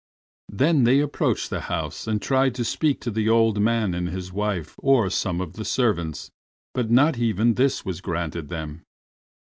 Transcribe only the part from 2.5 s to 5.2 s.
to speak to the old man and his wife or